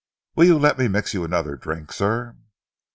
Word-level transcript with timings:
Will 0.35 0.45
you 0.45 0.57
let 0.57 0.79
me 0.79 0.87
mix 0.87 1.13
you 1.13 1.23
another 1.23 1.55
drink, 1.55 1.91
sir?" 1.93 2.35